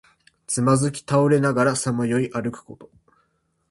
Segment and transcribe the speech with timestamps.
[0.47, 2.89] つまずき倒れながらさまよい歩くこと。